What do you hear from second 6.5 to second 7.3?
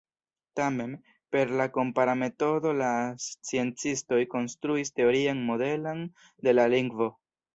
la lingvo.